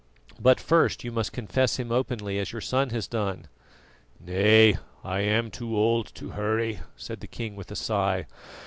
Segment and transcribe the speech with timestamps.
[0.39, 3.45] But first you must confess Him openly, as your son has done."
[4.19, 8.25] "Nay, I am too old to hurry," said the king with a sigh.